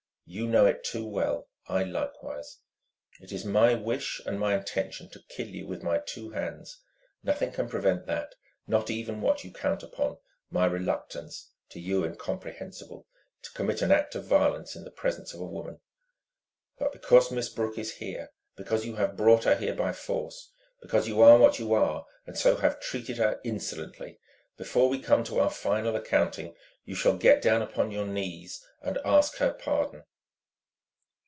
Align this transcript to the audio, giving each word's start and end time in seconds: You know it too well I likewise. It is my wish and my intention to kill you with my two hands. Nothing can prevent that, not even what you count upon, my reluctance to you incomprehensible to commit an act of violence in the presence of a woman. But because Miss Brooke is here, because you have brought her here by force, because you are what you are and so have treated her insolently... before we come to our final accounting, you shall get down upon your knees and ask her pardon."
You 0.33 0.47
know 0.47 0.65
it 0.65 0.85
too 0.85 1.05
well 1.05 1.49
I 1.67 1.83
likewise. 1.83 2.59
It 3.19 3.33
is 3.33 3.43
my 3.43 3.73
wish 3.75 4.21
and 4.25 4.39
my 4.39 4.55
intention 4.55 5.09
to 5.09 5.21
kill 5.27 5.47
you 5.49 5.67
with 5.67 5.83
my 5.83 5.97
two 5.99 6.29
hands. 6.29 6.79
Nothing 7.21 7.51
can 7.51 7.67
prevent 7.67 8.05
that, 8.05 8.35
not 8.65 8.89
even 8.89 9.19
what 9.19 9.43
you 9.43 9.51
count 9.51 9.83
upon, 9.83 10.19
my 10.49 10.65
reluctance 10.67 11.51
to 11.71 11.81
you 11.81 12.05
incomprehensible 12.05 13.05
to 13.41 13.51
commit 13.51 13.81
an 13.81 13.91
act 13.91 14.15
of 14.15 14.23
violence 14.23 14.73
in 14.73 14.85
the 14.85 14.89
presence 14.91 15.33
of 15.33 15.41
a 15.41 15.45
woman. 15.45 15.81
But 16.79 16.93
because 16.93 17.29
Miss 17.29 17.49
Brooke 17.49 17.77
is 17.77 17.95
here, 17.95 18.31
because 18.55 18.85
you 18.85 18.95
have 18.95 19.17
brought 19.17 19.43
her 19.43 19.57
here 19.57 19.75
by 19.75 19.91
force, 19.91 20.53
because 20.81 21.09
you 21.09 21.21
are 21.21 21.37
what 21.37 21.59
you 21.59 21.73
are 21.73 22.05
and 22.25 22.37
so 22.37 22.55
have 22.55 22.79
treated 22.79 23.17
her 23.17 23.41
insolently... 23.43 24.17
before 24.55 24.87
we 24.87 24.99
come 24.99 25.25
to 25.25 25.41
our 25.41 25.49
final 25.49 25.93
accounting, 25.93 26.55
you 26.85 26.95
shall 26.95 27.17
get 27.17 27.41
down 27.41 27.61
upon 27.61 27.91
your 27.91 28.07
knees 28.07 28.65
and 28.81 28.97
ask 29.03 29.35
her 29.39 29.51
pardon." 29.51 30.05